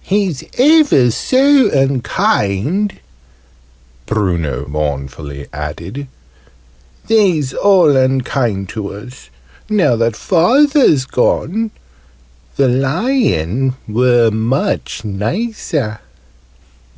[0.00, 3.00] "He's ever so unkind!"
[4.06, 6.06] Bruno mournfully added.
[7.06, 9.28] "They's all unkind to us,
[9.68, 11.70] now that Father's gone.
[12.56, 15.98] The Lion were much nicer!"